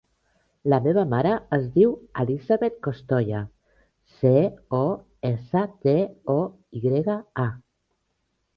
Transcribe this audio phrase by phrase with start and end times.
[0.73, 1.91] La meva mare es diu
[2.23, 3.43] Elisabeth Costoya:
[4.15, 4.33] ce,
[4.81, 4.81] o,
[5.33, 5.97] essa, te,
[6.41, 6.41] o,
[6.81, 7.49] i grega, a.